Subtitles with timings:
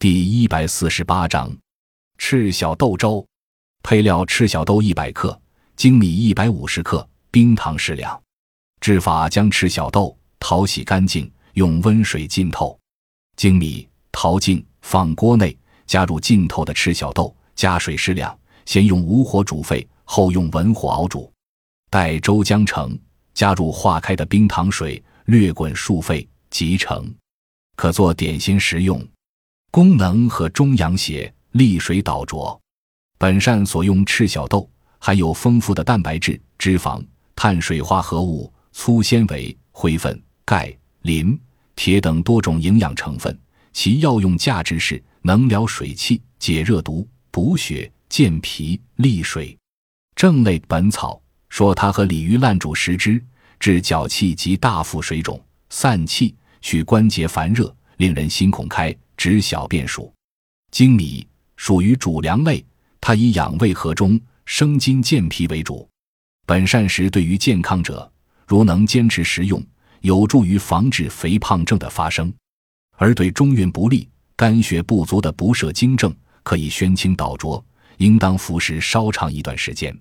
[0.00, 1.54] 第一百四十八章
[2.16, 3.22] 赤小豆粥。
[3.82, 5.38] 配料：赤小豆一百克，
[5.76, 8.18] 粳米一百五十克，冰糖适量。
[8.80, 12.80] 制法：将赤小豆淘洗干净，用温水浸透。
[13.36, 15.54] 粳米淘净，放锅内，
[15.86, 21.30] 加入浸透的赤小豆，加水适量，先用武火煮沸，后用文火熬煮。
[21.90, 22.98] 待粥将成，
[23.34, 27.14] 加入化开的冰糖水，略滚数沸即成，
[27.76, 29.06] 可做点心食用。
[29.72, 32.60] 功能和中阳血，利水导浊。
[33.18, 34.68] 本膳所用赤小豆
[34.98, 37.00] 含有丰富的蛋白质、脂肪、
[37.36, 41.38] 碳水化合物、粗纤维、灰分、钙、磷、
[41.76, 43.38] 铁等多种营养成分。
[43.72, 49.56] 其药用价值是能疗水气、解热毒、补血、健脾、利水。
[50.16, 53.24] 正类本草说，它和鲤鱼烂煮食之，
[53.60, 58.92] 治脚气及大腹水肿、散气、去关节烦热，令人心孔开。
[59.20, 60.10] 指小便数，
[60.72, 61.26] 粳米
[61.58, 62.64] 属于主粮类，
[63.02, 65.86] 它以养胃和中、生津健脾为主。
[66.46, 68.10] 本膳食对于健康者，
[68.46, 69.62] 如能坚持食用，
[70.00, 72.32] 有助于防治肥胖症的发生；
[72.96, 77.62] 而对中运不利、肝血不足的不摄精症，可以宣清导浊，
[77.98, 79.94] 应当服食稍长一段时间。